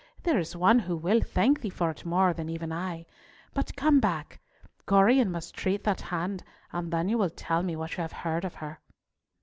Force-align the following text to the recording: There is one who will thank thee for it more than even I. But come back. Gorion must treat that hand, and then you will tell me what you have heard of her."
There 0.23 0.39
is 0.39 0.55
one 0.55 0.79
who 0.79 0.97
will 0.97 1.21
thank 1.21 1.61
thee 1.61 1.69
for 1.69 1.91
it 1.91 2.07
more 2.07 2.33
than 2.33 2.49
even 2.49 2.71
I. 2.71 3.05
But 3.53 3.75
come 3.75 3.99
back. 3.99 4.41
Gorion 4.87 5.29
must 5.29 5.53
treat 5.53 5.83
that 5.83 6.01
hand, 6.01 6.43
and 6.73 6.91
then 6.91 7.07
you 7.07 7.19
will 7.19 7.29
tell 7.29 7.61
me 7.61 7.75
what 7.75 7.97
you 7.97 8.01
have 8.01 8.11
heard 8.25 8.43
of 8.43 8.55
her." 8.55 8.79